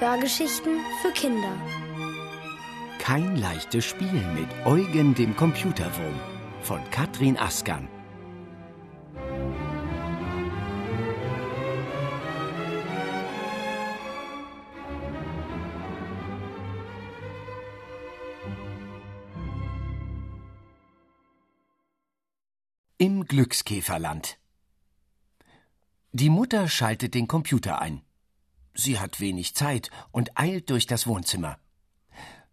Hörgeschichten 0.00 0.78
für 1.02 1.10
Kinder. 1.10 1.52
Kein 3.00 3.34
leichtes 3.34 3.84
Spiel 3.84 4.12
mit 4.12 4.48
Eugen 4.64 5.12
dem 5.16 5.34
Computerwurm 5.34 6.14
von 6.62 6.78
Katrin 6.92 7.36
Askan. 7.36 7.88
Im 22.98 23.24
Glückskäferland. 23.24 24.38
Die 26.12 26.30
Mutter 26.30 26.68
schaltet 26.68 27.14
den 27.14 27.26
Computer 27.26 27.80
ein. 27.80 28.02
Sie 28.80 29.00
hat 29.00 29.18
wenig 29.18 29.56
Zeit 29.56 29.90
und 30.12 30.38
eilt 30.38 30.70
durch 30.70 30.86
das 30.86 31.08
Wohnzimmer. 31.08 31.58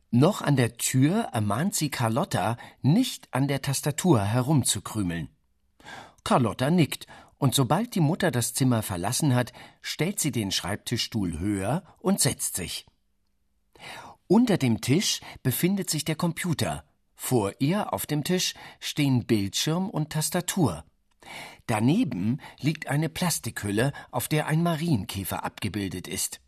Noch 0.10 0.42
an 0.42 0.56
der 0.56 0.78
Tür 0.78 1.30
ermahnt 1.34 1.76
sie 1.76 1.92
Carlotta, 1.92 2.58
nicht 2.82 3.28
an 3.32 3.48
der 3.48 3.62
Tastatur 3.62 4.22
herumzukrümeln. 4.22 5.30
Carlotta 6.24 6.72
nickt, 6.72 7.06
und 7.38 7.54
sobald 7.54 7.94
die 7.94 8.00
Mutter 8.00 8.32
das 8.32 8.54
Zimmer 8.54 8.82
verlassen 8.82 9.36
hat, 9.36 9.54
stellt 9.82 10.20
sie 10.20 10.32
den 10.32 10.52
Schreibtischstuhl 10.52 11.38
höher 11.38 11.84
und 12.00 12.20
setzt 12.20 12.56
sich. 12.56 12.88
Unter 14.26 14.58
dem 14.58 14.82
Tisch 14.82 15.22
befindet 15.44 15.92
sich 15.92 16.06
der 16.06 16.16
Computer, 16.16 16.86
vor 17.16 17.54
ihr 17.60 17.94
auf 17.94 18.08
dem 18.08 18.24
Tisch 18.24 18.56
stehen 18.80 19.26
Bildschirm 19.26 19.90
und 19.90 20.12
Tastatur. 20.12 20.86
Daneben 21.68 22.40
liegt 22.60 22.88
eine 22.88 23.10
Plastikhülle, 23.10 23.94
auf 24.12 24.28
der 24.28 24.48
ein 24.48 24.64
Marienkäfer 24.64 25.44
abgebildet 25.44 26.08
ist. 26.08 26.42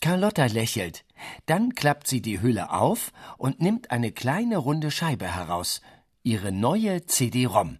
Carlotta 0.00 0.46
lächelt. 0.46 1.04
Dann 1.46 1.74
klappt 1.74 2.06
sie 2.06 2.20
die 2.20 2.40
Hülle 2.40 2.70
auf 2.70 3.12
und 3.38 3.60
nimmt 3.60 3.90
eine 3.90 4.12
kleine 4.12 4.58
runde 4.58 4.90
Scheibe 4.90 5.34
heraus. 5.34 5.80
Ihre 6.22 6.52
neue 6.52 7.06
CD-ROM. 7.06 7.78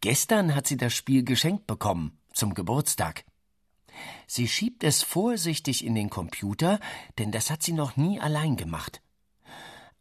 Gestern 0.00 0.54
hat 0.54 0.66
sie 0.66 0.76
das 0.76 0.94
Spiel 0.94 1.24
geschenkt 1.24 1.66
bekommen, 1.66 2.18
zum 2.32 2.54
Geburtstag. 2.54 3.24
Sie 4.26 4.48
schiebt 4.48 4.84
es 4.84 5.02
vorsichtig 5.02 5.84
in 5.84 5.94
den 5.94 6.10
Computer, 6.10 6.80
denn 7.18 7.30
das 7.30 7.50
hat 7.50 7.62
sie 7.62 7.72
noch 7.72 7.96
nie 7.96 8.20
allein 8.20 8.56
gemacht. 8.56 9.00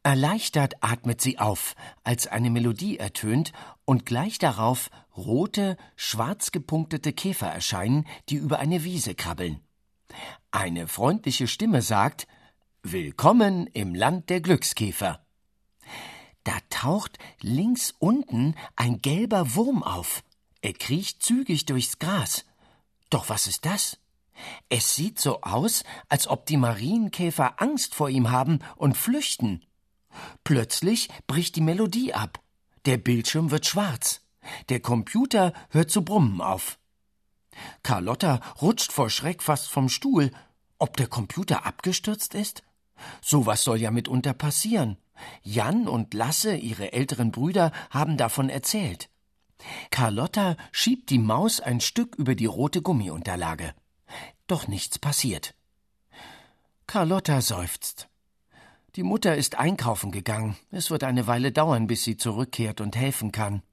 Erleichtert 0.05 0.83
atmet 0.83 1.21
sie 1.21 1.39
auf, 1.39 1.75
als 2.03 2.27
eine 2.27 2.49
Melodie 2.49 2.99
ertönt 2.99 3.53
und 3.85 4.05
gleich 4.05 4.37
darauf 4.37 4.89
rote, 5.15 5.77
schwarz 5.95 6.51
gepunktete 6.51 7.13
Käfer 7.13 7.47
erscheinen, 7.47 8.05
die 8.27 8.35
über 8.35 8.59
eine 8.59 8.83
Wiese 8.83 9.15
krabbeln. 9.15 9.61
Eine 10.51 10.89
freundliche 10.89 11.47
Stimme 11.47 11.81
sagt 11.81 12.27
Willkommen 12.81 13.67
im 13.67 13.95
Land 13.95 14.29
der 14.29 14.41
Glückskäfer. 14.41 15.25
Da 16.43 16.51
taucht 16.69 17.17
links 17.39 17.95
unten 17.97 18.55
ein 18.75 19.01
gelber 19.01 19.55
Wurm 19.55 19.83
auf. 19.83 20.21
Er 20.61 20.73
kriecht 20.73 21.23
zügig 21.23 21.65
durchs 21.65 21.97
Gras. 21.97 22.43
Doch 23.09 23.29
was 23.29 23.47
ist 23.47 23.65
das? 23.65 23.99
Es 24.67 24.95
sieht 24.95 25.17
so 25.17 25.41
aus, 25.43 25.85
als 26.09 26.27
ob 26.27 26.45
die 26.45 26.57
Marienkäfer 26.57 27.61
Angst 27.61 27.95
vor 27.95 28.09
ihm 28.09 28.31
haben 28.31 28.59
und 28.75 28.97
flüchten. 28.97 29.65
Plötzlich 30.43 31.09
bricht 31.27 31.55
die 31.55 31.61
Melodie 31.61 32.13
ab. 32.13 32.39
Der 32.85 32.97
Bildschirm 32.97 33.51
wird 33.51 33.65
schwarz. 33.65 34.21
Der 34.69 34.81
Computer 34.81 35.53
hört 35.69 35.89
zu 35.89 36.03
brummen 36.03 36.41
auf. 36.41 36.77
Carlotta 37.81 38.41
rutscht 38.61 38.91
vor 38.91 39.09
Schreck 39.09 39.41
fast 39.41 39.69
vom 39.69 39.89
Stuhl. 39.89 40.31
Ob 40.79 40.97
der 40.97 41.07
Computer 41.07 41.65
abgestürzt 41.65 42.33
ist? 42.33 42.63
Sowas 43.21 43.63
soll 43.63 43.79
ja 43.79 43.91
mitunter 43.91 44.33
passieren. 44.33 44.97
Jan 45.41 45.87
und 45.87 46.13
Lasse, 46.13 46.55
ihre 46.55 46.93
älteren 46.93 47.31
Brüder, 47.31 47.71
haben 47.89 48.17
davon 48.17 48.49
erzählt. 48.49 49.09
Carlotta 49.91 50.57
schiebt 50.71 51.09
die 51.09 51.19
Maus 51.19 51.59
ein 51.59 51.79
Stück 51.79 52.15
über 52.15 52.35
die 52.35 52.47
rote 52.47 52.81
Gummiunterlage. 52.81 53.73
Doch 54.47 54.67
nichts 54.67 54.99
passiert. 54.99 55.55
Carlotta 56.87 57.41
seufzt. 57.41 58.09
Die 58.95 59.03
Mutter 59.03 59.35
ist 59.35 59.57
einkaufen 59.57 60.11
gegangen. 60.11 60.55
Es 60.69 60.91
wird 60.91 61.03
eine 61.03 61.25
Weile 61.25 61.51
dauern, 61.51 61.87
bis 61.87 62.03
sie 62.03 62.15
zurückkehrt 62.15 62.79
und 62.79 62.95
helfen 62.95 63.31
kann. 63.31 63.63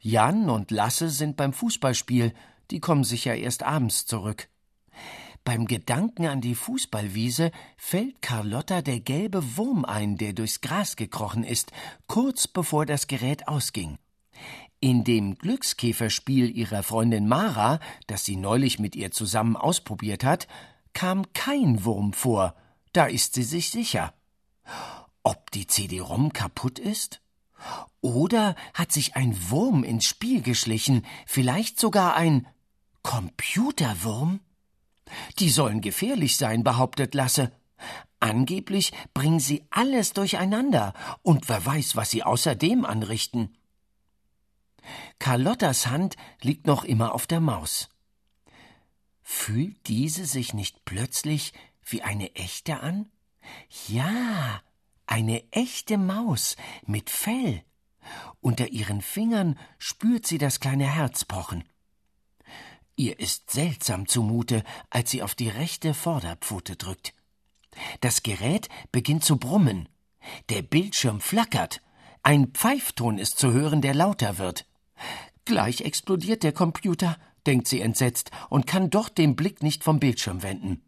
Jan 0.00 0.48
und 0.48 0.70
Lasse 0.70 1.10
sind 1.10 1.36
beim 1.36 1.52
Fußballspiel, 1.52 2.32
die 2.70 2.80
kommen 2.80 3.04
sicher 3.04 3.34
erst 3.34 3.62
abends 3.62 4.06
zurück. 4.06 4.48
Beim 5.44 5.66
Gedanken 5.66 6.26
an 6.26 6.40
die 6.40 6.54
Fußballwiese 6.54 7.50
fällt 7.76 8.22
Carlotta 8.22 8.80
der 8.80 9.00
gelbe 9.00 9.56
Wurm 9.58 9.84
ein, 9.84 10.16
der 10.16 10.32
durchs 10.32 10.62
Gras 10.62 10.96
gekrochen 10.96 11.44
ist, 11.44 11.70
kurz 12.06 12.48
bevor 12.48 12.86
das 12.86 13.06
Gerät 13.06 13.48
ausging. 13.48 13.98
In 14.80 15.04
dem 15.04 15.34
Glückskäferspiel 15.34 16.56
ihrer 16.56 16.82
Freundin 16.82 17.28
Mara, 17.28 17.80
das 18.06 18.24
sie 18.24 18.36
neulich 18.36 18.78
mit 18.78 18.96
ihr 18.96 19.10
zusammen 19.10 19.56
ausprobiert 19.56 20.24
hat, 20.24 20.48
kam 20.94 21.32
kein 21.34 21.84
Wurm 21.84 22.14
vor, 22.14 22.54
da 22.94 23.04
ist 23.04 23.34
sie 23.34 23.42
sich 23.42 23.70
sicher. 23.70 24.14
Ob 25.22 25.50
die 25.50 25.66
CD-ROM 25.66 26.32
kaputt 26.32 26.78
ist? 26.78 27.20
Oder 28.00 28.54
hat 28.74 28.92
sich 28.92 29.16
ein 29.16 29.50
Wurm 29.50 29.84
ins 29.84 30.04
Spiel 30.04 30.42
geschlichen, 30.42 31.04
vielleicht 31.26 31.80
sogar 31.80 32.14
ein 32.14 32.46
Computerwurm? 33.02 34.40
Die 35.38 35.50
sollen 35.50 35.80
gefährlich 35.80 36.36
sein, 36.36 36.62
behauptet 36.62 37.14
Lasse. 37.14 37.52
Angeblich 38.20 38.92
bringen 39.14 39.40
sie 39.40 39.64
alles 39.70 40.12
durcheinander, 40.12 40.92
und 41.22 41.48
wer 41.48 41.64
weiß, 41.64 41.96
was 41.96 42.10
sie 42.10 42.22
außerdem 42.22 42.84
anrichten. 42.84 43.56
Carlottas 45.18 45.86
Hand 45.86 46.16
liegt 46.40 46.66
noch 46.66 46.84
immer 46.84 47.14
auf 47.14 47.26
der 47.26 47.40
Maus. 47.40 47.88
Fühlt 49.22 49.86
diese 49.88 50.24
sich 50.24 50.54
nicht 50.54 50.84
plötzlich 50.84 51.52
wie 51.84 52.02
eine 52.02 52.34
echte 52.34 52.80
an? 52.80 53.10
Ja, 53.88 54.60
eine 55.06 55.50
echte 55.52 55.98
Maus 55.98 56.56
mit 56.86 57.10
Fell. 57.10 57.62
Unter 58.40 58.68
ihren 58.68 59.02
Fingern 59.02 59.58
spürt 59.78 60.26
sie 60.26 60.38
das 60.38 60.60
kleine 60.60 60.86
Herz 60.86 61.24
pochen. 61.24 61.64
Ihr 62.96 63.18
ist 63.20 63.50
seltsam 63.50 64.08
zumute, 64.08 64.64
als 64.90 65.10
sie 65.10 65.22
auf 65.22 65.34
die 65.34 65.48
rechte 65.48 65.94
Vorderpfote 65.94 66.76
drückt. 66.76 67.14
Das 68.00 68.22
Gerät 68.22 68.68
beginnt 68.90 69.24
zu 69.24 69.36
brummen. 69.36 69.88
Der 70.48 70.62
Bildschirm 70.62 71.20
flackert. 71.20 71.80
Ein 72.22 72.48
Pfeifton 72.48 73.18
ist 73.18 73.38
zu 73.38 73.52
hören, 73.52 73.82
der 73.82 73.94
lauter 73.94 74.38
wird. 74.38 74.66
Gleich 75.44 75.82
explodiert 75.82 76.42
der 76.42 76.52
Computer, 76.52 77.16
denkt 77.46 77.68
sie 77.68 77.80
entsetzt 77.80 78.30
und 78.50 78.66
kann 78.66 78.90
doch 78.90 79.08
den 79.08 79.36
Blick 79.36 79.62
nicht 79.62 79.84
vom 79.84 80.00
Bildschirm 80.00 80.42
wenden. 80.42 80.82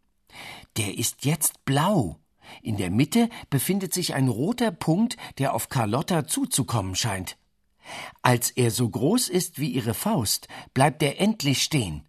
Der 0.76 0.99
ist 0.99 1.25
jetzt 1.25 1.65
blau. 1.65 2.19
In 2.62 2.77
der 2.77 2.91
Mitte 2.91 3.28
befindet 3.49 3.94
sich 3.94 4.15
ein 4.15 4.28
roter 4.28 4.71
Punkt, 4.71 5.16
der 5.38 5.55
auf 5.55 5.69
Carlotta 5.69 6.27
zuzukommen 6.27 6.94
scheint. 6.94 7.37
Als 8.22 8.50
er 8.50 8.71
so 8.71 8.88
groß 8.88 9.28
ist 9.28 9.59
wie 9.59 9.71
ihre 9.71 9.94
Faust, 9.94 10.49
bleibt 10.75 11.03
er 11.03 11.21
endlich 11.21 11.62
stehen. 11.62 12.05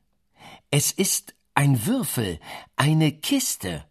Es 0.69 0.91
ist 0.91 1.35
ein 1.53 1.85
Würfel, 1.85 2.40
eine 2.75 3.12
Kiste. 3.12 3.85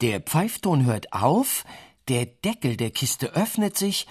Der 0.00 0.20
Pfeifton 0.20 0.84
hört 0.84 1.12
auf, 1.12 1.64
der 2.08 2.26
Deckel 2.26 2.76
der 2.76 2.90
Kiste 2.90 3.34
öffnet 3.34 3.76
sich, 3.76 4.06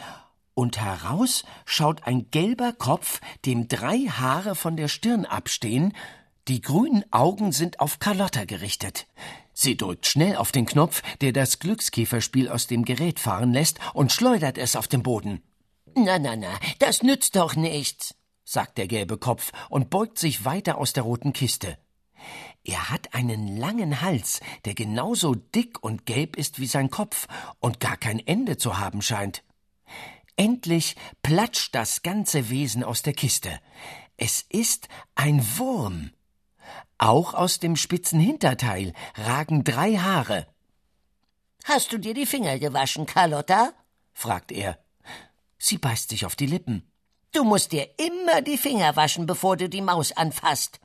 und 0.54 0.80
heraus 0.80 1.44
schaut 1.66 2.08
ein 2.08 2.32
gelber 2.32 2.74
Kopf, 2.74 3.22
dem 3.46 3.68
drei 3.68 4.00
Haare 4.00 4.56
von 4.56 4.76
der 4.76 4.88
Stirn 4.88 5.26
abstehen, 5.26 5.94
die 6.48 6.62
grünen 6.62 7.06
Augen 7.12 7.52
sind 7.52 7.80
auf 7.80 8.00
Carlotta 8.00 8.46
gerichtet. 8.46 9.06
Sie 9.60 9.76
drückt 9.76 10.06
schnell 10.06 10.36
auf 10.36 10.52
den 10.52 10.68
Knopf, 10.68 11.02
der 11.20 11.32
das 11.32 11.58
Glückskäferspiel 11.58 12.48
aus 12.48 12.68
dem 12.68 12.86
Gerät 12.86 13.20
fahren 13.20 13.54
lässt, 13.54 13.80
und 13.96 14.12
schleudert 14.12 14.60
es 14.60 14.76
auf 14.76 14.88
den 14.88 15.02
Boden. 15.02 15.42
Na, 15.96 16.20
na, 16.20 16.36
na, 16.36 16.60
das 16.78 17.02
nützt 17.02 17.36
doch 17.36 17.56
nichts, 17.56 18.14
sagt 18.46 18.78
der 18.78 18.88
gelbe 18.88 19.18
Kopf 19.18 19.52
und 19.70 19.90
beugt 19.90 20.20
sich 20.20 20.46
weiter 20.46 20.78
aus 20.78 20.94
der 20.94 21.02
roten 21.02 21.34
Kiste. 21.34 21.80
Er 22.64 22.92
hat 22.92 23.16
einen 23.16 23.58
langen 23.58 24.02
Hals, 24.02 24.42
der 24.66 24.76
genauso 24.76 25.34
dick 25.34 25.84
und 25.84 26.06
gelb 26.06 26.36
ist 26.36 26.60
wie 26.60 26.68
sein 26.68 26.92
Kopf 26.92 27.28
und 27.60 27.80
gar 27.80 27.98
kein 27.98 28.20
Ende 28.20 28.58
zu 28.58 28.78
haben 28.78 29.02
scheint. 29.02 29.44
Endlich 30.36 30.96
platscht 31.24 31.74
das 31.74 32.04
ganze 32.04 32.52
Wesen 32.52 32.84
aus 32.84 33.02
der 33.02 33.14
Kiste. 33.14 33.60
Es 34.18 34.46
ist 34.50 34.88
ein 35.16 35.44
Wurm. 35.58 36.12
Auch 36.98 37.34
aus 37.34 37.60
dem 37.60 37.76
spitzen 37.76 38.20
Hinterteil 38.20 38.94
ragen 39.16 39.64
drei 39.64 39.98
Haare. 39.98 40.48
Hast 41.64 41.92
du 41.92 41.98
dir 41.98 42.14
die 42.14 42.26
Finger 42.26 42.60
gewaschen, 42.60 43.06
Carlotta? 43.06 43.74
fragt 44.14 44.52
er. 44.52 44.80
Sie 45.58 45.78
beißt 45.78 46.10
sich 46.10 46.26
auf 46.26 46.36
die 46.36 46.46
Lippen. 46.46 46.90
Du 47.34 47.44
musst 47.44 47.72
dir 47.72 47.88
immer 48.00 48.42
die 48.42 48.58
Finger 48.58 48.96
waschen, 48.96 49.26
bevor 49.26 49.58
du 49.58 49.70
die 49.70 49.82
Maus 49.82 50.12
anfasst. 50.12 50.80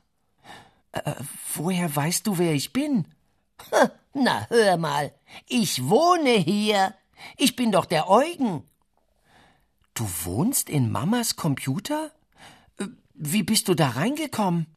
Äh, 0.91 1.13
woher 1.55 1.95
weißt 1.95 2.27
du, 2.27 2.37
wer 2.37 2.53
ich 2.53 2.73
bin? 2.73 3.07
Na, 4.13 4.45
hör 4.49 4.77
mal, 4.77 5.11
ich 5.47 5.87
wohne 5.89 6.31
hier. 6.31 6.93
Ich 7.37 7.55
bin 7.55 7.71
doch 7.71 7.85
der 7.85 8.09
Eugen. 8.09 8.63
Du 9.93 10.07
wohnst 10.25 10.69
in 10.69 10.91
Mamas 10.91 11.35
Computer? 11.35 12.11
Äh, 12.77 12.87
wie 13.13 13.43
bist 13.43 13.67
du 13.67 13.73
da 13.73 13.89
reingekommen? 13.89 14.67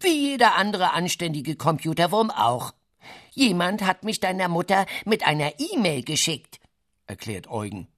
Wie 0.00 0.30
jeder 0.30 0.54
andere 0.54 0.92
anständige 0.92 1.56
Computerwurm 1.56 2.30
auch. 2.30 2.72
Jemand 3.32 3.82
hat 3.82 4.04
mich 4.04 4.20
deiner 4.20 4.48
Mutter 4.48 4.86
mit 5.04 5.26
einer 5.26 5.52
E-Mail 5.58 6.02
geschickt, 6.02 6.60
erklärt 7.06 7.48
Eugen. 7.48 7.88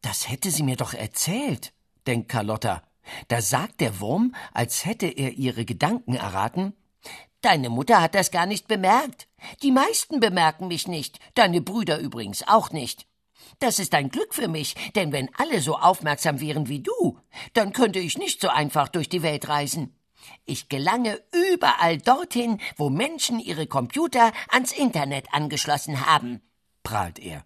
Das 0.00 0.28
hätte 0.28 0.50
sie 0.50 0.62
mir 0.62 0.76
doch 0.76 0.94
erzählt, 0.94 1.72
denkt 2.06 2.28
Carlotta. 2.30 2.82
Da 3.28 3.40
sagt 3.40 3.80
der 3.80 4.00
Wurm, 4.00 4.34
als 4.52 4.84
hätte 4.84 5.06
er 5.06 5.32
ihre 5.32 5.64
Gedanken 5.64 6.14
erraten. 6.14 6.74
Deine 7.40 7.68
Mutter 7.68 8.00
hat 8.00 8.14
das 8.14 8.30
gar 8.30 8.46
nicht 8.46 8.66
bemerkt. 8.66 9.28
Die 9.62 9.70
meisten 9.70 10.20
bemerken 10.20 10.68
mich 10.68 10.88
nicht, 10.88 11.18
deine 11.34 11.60
Brüder 11.60 11.98
übrigens 11.98 12.46
auch 12.46 12.70
nicht. 12.70 13.06
Das 13.58 13.78
ist 13.78 13.94
ein 13.94 14.10
Glück 14.10 14.34
für 14.34 14.48
mich, 14.48 14.74
denn 14.96 15.12
wenn 15.12 15.30
alle 15.36 15.60
so 15.60 15.76
aufmerksam 15.76 16.40
wären 16.40 16.68
wie 16.68 16.80
du, 16.80 17.18
dann 17.52 17.72
könnte 17.72 17.98
ich 17.98 18.18
nicht 18.18 18.40
so 18.40 18.48
einfach 18.48 18.88
durch 18.88 19.08
die 19.08 19.22
Welt 19.22 19.48
reisen. 19.48 19.94
Ich 20.44 20.68
gelange 20.68 21.20
überall 21.32 21.98
dorthin, 21.98 22.58
wo 22.76 22.90
Menschen 22.90 23.40
ihre 23.40 23.66
Computer 23.66 24.32
ans 24.48 24.72
Internet 24.72 25.26
angeschlossen 25.32 26.06
haben, 26.06 26.40
prahlt 26.82 27.18
er. 27.18 27.44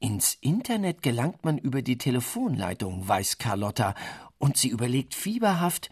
Ins 0.00 0.34
Internet 0.40 1.02
gelangt 1.02 1.44
man 1.44 1.58
über 1.58 1.82
die 1.82 1.98
Telefonleitung, 1.98 3.08
weiß 3.08 3.38
Carlotta, 3.38 3.94
und 4.38 4.56
sie 4.56 4.68
überlegt 4.68 5.14
fieberhaft, 5.14 5.90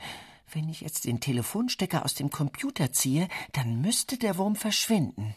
wenn 0.53 0.69
ich 0.69 0.81
jetzt 0.81 1.05
den 1.07 1.21
Telefonstecker 1.21 2.05
aus 2.05 2.15
dem 2.15 2.31
Computer 2.31 2.93
ziehe, 2.93 3.27
dann 3.53 3.81
müsste 3.81 4.17
der 4.17 4.39
Wurm 4.39 4.55
verschwinden. 4.55 5.35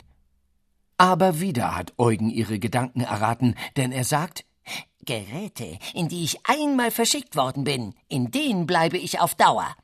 Aber 0.98 1.40
wieder 1.40 1.76
hat 1.76 1.94
Eugen 1.98 2.30
ihre 2.30 2.60
Gedanken 2.60 3.02
erraten, 3.02 3.56
denn 3.76 3.92
er 3.92 4.04
sagt 4.04 4.46
Geräte, 5.06 5.80
in 5.96 6.10
die 6.10 6.24
ich 6.24 6.46
einmal 6.46 6.92
verschickt 6.92 7.36
worden 7.36 7.64
bin, 7.64 7.96
in 8.08 8.30
denen 8.30 8.68
bleibe 8.68 8.98
ich 8.98 9.20
auf 9.20 9.34
Dauer. 9.34 9.76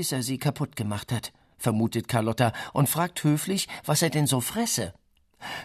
Bis 0.00 0.12
er 0.12 0.22
sie 0.22 0.38
kaputt 0.38 0.76
gemacht 0.76 1.12
hat, 1.12 1.30
vermutet 1.58 2.08
Carlotta 2.08 2.54
und 2.72 2.88
fragt 2.88 3.22
höflich, 3.22 3.68
was 3.84 4.00
er 4.00 4.08
denn 4.08 4.26
so 4.26 4.40
fresse. 4.40 4.94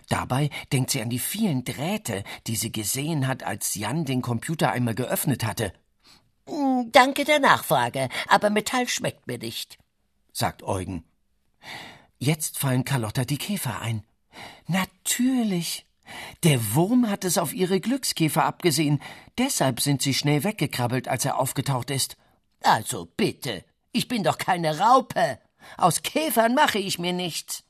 Dabei 0.10 0.50
denkt 0.74 0.92
sie 0.92 1.02
an 1.02 1.10
die 1.10 1.20
vielen 1.20 1.64
Drähte, 1.64 2.26
die 2.46 2.58
sie 2.58 2.70
gesehen 2.70 3.28
hat, 3.28 3.44
als 3.44 3.76
Jan 3.76 4.04
den 4.04 4.22
Computer 4.22 4.74
einmal 4.74 4.94
geöffnet 4.94 5.46
hatte. 5.46 5.72
Hm, 6.50 6.90
danke 6.92 7.24
der 7.24 7.40
Nachfrage, 7.40 8.10
aber 8.28 8.50
Metall 8.50 8.90
schmeckt 8.90 9.26
mir 9.26 9.38
nicht, 9.38 9.78
sagt 10.34 10.64
Eugen. 10.64 11.06
Jetzt 12.18 12.60
fallen 12.60 12.84
Carlotta 12.84 13.24
die 13.24 13.38
Käfer 13.38 13.80
ein. 13.80 14.04
Natürlich. 14.68 15.86
Der 16.44 16.76
Wurm 16.76 17.10
hat 17.10 17.24
es 17.24 17.38
auf 17.38 17.54
ihre 17.54 17.80
Glückskäfer 17.80 18.44
abgesehen. 18.44 19.02
Deshalb 19.38 19.80
sind 19.80 20.02
sie 20.02 20.14
schnell 20.14 20.44
weggekrabbelt, 20.44 21.08
als 21.08 21.24
er 21.24 21.40
aufgetaucht 21.40 21.90
ist. 21.90 22.18
Also 22.62 23.06
bitte, 23.16 23.64
ich 23.96 24.08
bin 24.08 24.24
doch 24.24 24.38
keine 24.38 24.80
Raupe. 24.80 25.40
Aus 25.78 26.02
Käfern 26.04 26.54
mache 26.54 26.80
ich 26.80 27.00
mir 27.00 27.14
nichts. 27.14 27.64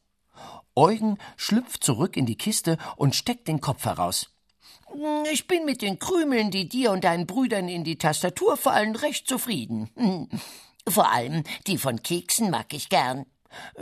Eugen 0.76 1.18
schlüpft 1.38 1.84
zurück 1.84 2.18
in 2.18 2.26
die 2.26 2.38
Kiste 2.38 2.78
und 2.98 3.16
steckt 3.16 3.48
den 3.48 3.62
Kopf 3.62 3.86
heraus. 3.86 4.32
Ich 5.32 5.48
bin 5.48 5.66
mit 5.66 5.82
den 5.82 6.00
Krümeln, 6.00 6.52
die 6.52 6.68
dir 6.68 6.92
und 6.92 7.04
deinen 7.04 7.28
Brüdern 7.28 7.70
in 7.70 7.84
die 7.84 7.98
Tastatur 7.98 8.58
fallen, 8.58 8.96
recht 8.96 9.28
zufrieden. 9.28 9.90
Vor 10.88 11.12
allem 11.12 11.44
die 11.68 11.78
von 11.78 12.02
Keksen 12.02 12.50
mag 12.50 12.74
ich 12.74 12.90
gern. 12.90 13.26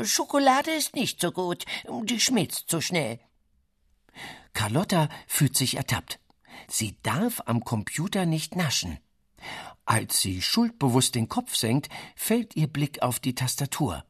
Schokolade 0.01 0.71
ist 0.71 0.95
nicht 0.95 1.19
so 1.19 1.31
gut, 1.31 1.65
die 2.03 2.19
schmilzt 2.19 2.69
zu 2.69 2.79
schnell. 2.81 3.19
Carlotta 4.53 5.09
fühlt 5.27 5.57
sich 5.57 5.77
ertappt. 5.77 6.19
Sie 6.67 6.97
darf 7.03 7.41
am 7.45 7.63
Computer 7.63 8.25
nicht 8.25 8.55
naschen. 8.55 8.99
Als 9.85 10.21
sie 10.21 10.41
schuldbewusst 10.41 11.15
den 11.15 11.27
Kopf 11.27 11.55
senkt, 11.55 11.89
fällt 12.15 12.55
ihr 12.55 12.67
Blick 12.67 13.01
auf 13.01 13.19
die 13.19 13.35
Tastatur. 13.35 14.05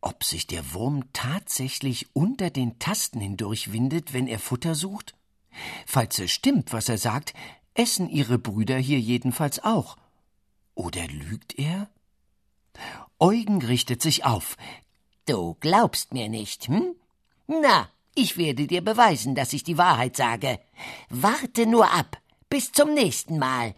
Ob 0.00 0.24
sich 0.24 0.46
der 0.46 0.72
Wurm 0.72 1.12
tatsächlich 1.12 2.14
unter 2.14 2.50
den 2.50 2.78
Tasten 2.78 3.20
hindurch 3.20 3.72
windet, 3.72 4.12
wenn 4.12 4.26
er 4.26 4.38
Futter 4.38 4.74
sucht? 4.74 5.14
Falls 5.86 6.18
es 6.18 6.30
stimmt, 6.30 6.72
was 6.72 6.88
er 6.88 6.98
sagt, 6.98 7.34
essen 7.74 8.08
ihre 8.08 8.38
Brüder 8.38 8.78
hier 8.78 9.00
jedenfalls 9.00 9.62
auch. 9.62 9.96
Oder 10.74 11.06
lügt 11.08 11.58
er? 11.58 11.90
Eugen 13.18 13.62
richtet 13.62 14.00
sich 14.00 14.24
auf. 14.24 14.56
Du 15.26 15.56
glaubst 15.60 16.14
mir 16.14 16.28
nicht, 16.28 16.68
hm? 16.68 16.94
Na, 17.46 17.88
ich 18.14 18.36
werde 18.36 18.66
dir 18.66 18.82
beweisen, 18.82 19.34
dass 19.34 19.52
ich 19.52 19.64
die 19.64 19.76
Wahrheit 19.76 20.16
sage. 20.16 20.60
Warte 21.10 21.66
nur 21.66 21.92
ab. 21.92 22.18
Bis 22.48 22.72
zum 22.72 22.94
nächsten 22.94 23.38
Mal. 23.38 23.74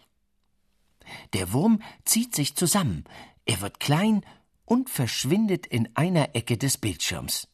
Der 1.33 1.53
Wurm 1.53 1.81
zieht 2.05 2.35
sich 2.35 2.55
zusammen. 2.55 3.03
Er 3.45 3.61
wird 3.61 3.79
klein 3.79 4.25
und 4.65 4.89
verschwindet 4.89 5.65
in 5.67 5.89
einer 5.95 6.35
Ecke 6.35 6.57
des 6.57 6.77
Bildschirms. 6.77 7.47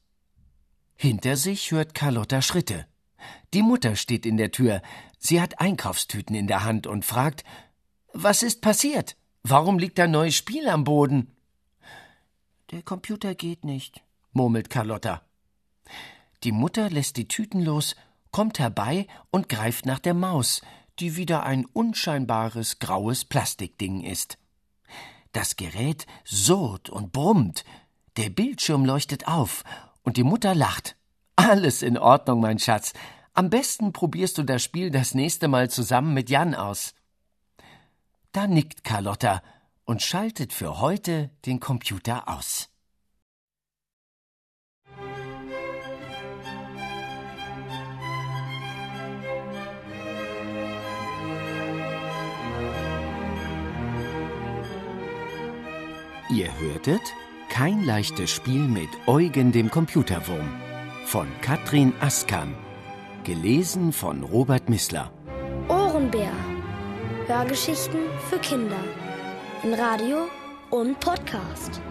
Hinter 0.95 1.37
sich 1.37 1.71
hört 1.71 1.93
Carlotta 1.93 2.41
Schritte. 2.41 2.85
Die 3.53 3.61
Mutter 3.61 3.95
steht 3.95 4.25
in 4.25 4.37
der 4.37 4.51
Tür. 4.51 4.81
Sie 5.17 5.41
hat 5.41 5.59
Einkaufstüten 5.59 6.35
in 6.35 6.47
der 6.47 6.63
Hand 6.63 6.87
und 6.87 7.05
fragt: 7.05 7.43
Was 8.13 8.43
ist 8.43 8.61
passiert? 8.61 9.17
Warum 9.43 9.79
liegt 9.79 9.99
ein 9.99 10.11
neues 10.11 10.35
Spiel 10.35 10.67
am 10.67 10.83
Boden? 10.83 11.35
Der 12.71 12.83
Computer 12.83 13.33
geht 13.33 13.63
nicht, 13.65 14.03
murmelt 14.33 14.69
Carlotta. 14.69 15.23
Die 16.43 16.51
Mutter 16.51 16.89
lässt 16.89 17.17
die 17.17 17.27
Tüten 17.27 17.63
los, 17.63 17.95
kommt 18.31 18.59
herbei 18.59 19.07
und 19.31 19.49
greift 19.49 19.85
nach 19.85 19.99
der 19.99 20.13
Maus, 20.13 20.61
die 20.99 21.15
wieder 21.15 21.43
ein 21.43 21.65
unscheinbares 21.65 22.79
graues 22.79 23.25
Plastikding 23.25 24.03
ist. 24.03 24.37
Das 25.31 25.55
Gerät 25.55 26.07
surrt 26.23 26.89
und 26.89 27.11
brummt, 27.11 27.63
der 28.17 28.29
Bildschirm 28.29 28.85
leuchtet 28.85 29.27
auf 29.27 29.63
und 30.03 30.17
die 30.17 30.23
Mutter 30.23 30.55
lacht. 30.55 30.95
Alles 31.35 31.81
in 31.81 31.97
Ordnung, 31.97 32.41
mein 32.41 32.59
Schatz. 32.59 32.93
Am 33.33 33.49
besten 33.49 33.93
probierst 33.93 34.37
du 34.37 34.43
das 34.43 34.63
Spiel 34.63 34.91
das 34.91 35.13
nächste 35.13 35.47
Mal 35.47 35.69
zusammen 35.69 36.13
mit 36.13 36.29
Jan 36.29 36.55
aus. 36.55 36.93
Da 38.31 38.47
nickt 38.47 38.83
Carlotta 38.83 39.41
und 39.85 40.01
schaltet 40.01 40.51
für 40.51 40.79
heute 40.79 41.29
den 41.45 41.59
Computer 41.59 42.27
aus. 42.27 42.69
Ihr 56.29 56.49
hörtet 56.59 57.01
Kein 57.49 57.83
leichtes 57.83 58.29
Spiel 58.29 58.67
mit 58.67 58.89
Eugen 59.07 59.51
dem 59.51 59.71
Computerwurm 59.71 60.47
von 61.05 61.27
Katrin 61.41 61.91
Askan. 62.01 62.53
Gelesen 63.23 63.91
von 63.91 64.21
Robert 64.21 64.69
Missler. 64.69 65.11
Ohrenbär. 65.67 66.31
Hörgeschichten 67.25 68.01
für 68.29 68.37
Kinder 68.37 68.83
in 69.63 69.73
Radio 69.73 70.27
und 70.69 70.99
Podcast. 70.99 71.81